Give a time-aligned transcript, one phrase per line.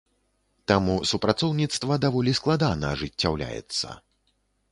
[0.69, 3.87] Таму супрацоўніцтва даволі складана ажыццяўляецца.